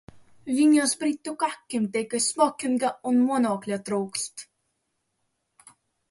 [0.59, 4.47] Viņas britu kaķim tikai smokinga un monokļa trūkst!